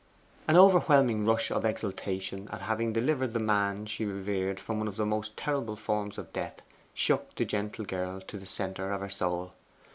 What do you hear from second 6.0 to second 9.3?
of death, shook the gentle girl to the centre of her